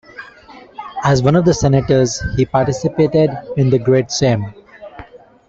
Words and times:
As 1.03 1.21
one 1.21 1.35
of 1.35 1.45
the 1.45 1.53
senators 1.53 2.23
he 2.35 2.43
participated 2.43 3.29
in 3.55 3.69
the 3.69 3.77
Great 3.77 4.07
Sejm. 4.07 4.51